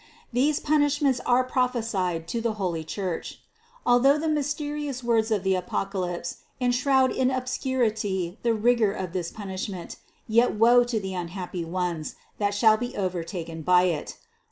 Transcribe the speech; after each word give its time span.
These 0.33 0.59
punishments 0.59 1.19
are 1.27 1.43
proph 1.43 1.73
esied 1.73 2.25
to 2.25 2.41
the 2.41 2.53
holy 2.53 2.83
Church. 2.83 3.39
Although 3.85 4.17
the 4.17 4.27
mysterious 4.27 5.03
words 5.03 5.29
of 5.29 5.43
the 5.43 5.53
Apocalypse 5.53 6.37
enshroud 6.59 7.11
in 7.11 7.29
obscurity 7.29 8.39
the 8.41 8.55
rigor 8.55 8.91
of 8.93 9.13
this 9.13 9.29
punishment, 9.29 9.97
yet 10.27 10.55
woe 10.55 10.83
to 10.85 10.99
the 10.99 11.13
unhappy 11.13 11.63
ones, 11.63 12.15
that 12.39 12.55
shall 12.55 12.77
be 12.77 12.97
overtaken 12.97 13.61
by 13.61 13.83
it 13.83 14.17